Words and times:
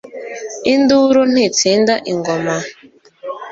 induru 0.73 1.21
ntitsinda 1.31 1.93
ingoma 2.11 2.55